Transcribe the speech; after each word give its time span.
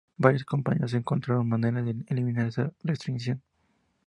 Varias 0.25 0.45
compañías 0.45 0.95
encontraron 0.95 1.47
maneras 1.47 1.85
de 1.85 2.03
eliminar 2.07 2.47
esta 2.47 2.73
restricción. 2.83 3.43